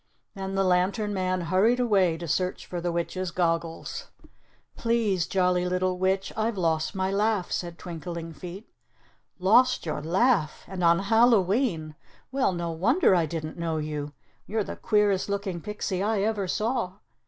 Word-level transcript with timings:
Then 0.33 0.55
the 0.55 0.63
lantern 0.63 1.13
man 1.13 1.41
hurried 1.41 1.79
away 1.79 2.17
to 2.17 2.27
search 2.27 2.65
for 2.65 2.81
the 2.81 2.91
witch's 2.91 3.29
goggles. 3.29 4.09
"Please, 4.75 5.27
Jolly 5.27 5.67
Little 5.69 5.99
Witch, 5.99 6.33
I've 6.35 6.57
lost 6.57 6.95
my 6.95 7.11
laugh," 7.11 7.51
said 7.51 7.77
Twinkling 7.77 8.33
Feet. 8.33 8.67
"Lost 9.37 9.85
your 9.85 10.01
laugh! 10.01 10.63
and 10.67 10.83
on 10.83 10.97
Hallowe'en! 10.97 11.93
Well, 12.31 12.51
no 12.51 12.71
wonder 12.71 13.13
I 13.13 13.27
didn't 13.27 13.59
know 13.59 13.77
you. 13.77 14.13
You're 14.47 14.63
the 14.63 14.75
queerest 14.75 15.29
looking 15.29 15.61
pixie 15.61 16.01
I 16.01 16.21
ever 16.21 16.47
saw. 16.47 16.93